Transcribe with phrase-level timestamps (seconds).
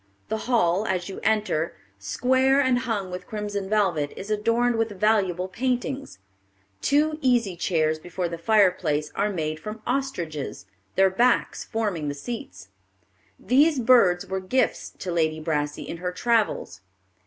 [0.29, 5.47] The hall, as you enter, square and hung with crimson velvet, is adorned with valuable
[5.47, 6.17] paintings.
[6.81, 12.69] Two easy chairs before the fireplace are made from ostriches, their backs forming the seats.
[13.39, 16.81] These birds were gifts to Lady Brassey in her travels.